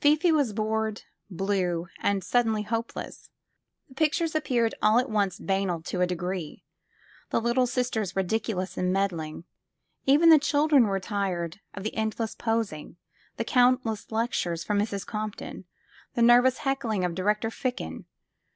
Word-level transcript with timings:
Fifi 0.00 0.32
was 0.32 0.52
bored, 0.52 1.02
blue 1.30 1.86
and 2.00 2.24
suddenly 2.24 2.62
hopeless. 2.62 3.30
The 3.88 3.94
pictures 3.94 4.34
appeared 4.34 4.74
all 4.82 4.98
at 4.98 5.08
once 5.08 5.38
banal 5.38 5.82
to 5.82 6.00
a 6.00 6.06
degree; 6.08 6.64
the 7.30 7.40
Little 7.40 7.68
Sisters 7.68 8.16
ridiculous 8.16 8.76
and 8.76 8.92
meddling. 8.92 9.44
Even 10.04 10.30
the 10.30 10.40
chil 10.40 10.66
dren 10.66 10.88
were 10.88 10.98
tired 10.98 11.60
of 11.74 11.84
the 11.84 11.94
endless 11.94 12.34
posing, 12.34 12.96
the 13.36 13.44
countless 13.44 14.06
lec 14.06 14.30
tures 14.30 14.66
from 14.66 14.80
Mrs. 14.80 15.06
Compton, 15.06 15.64
the 16.14 16.22
nervous 16.22 16.58
heckling 16.58 17.04
of 17.04 17.14
Di 17.14 17.22
rector 17.22 17.48
Ficken. 17.48 18.06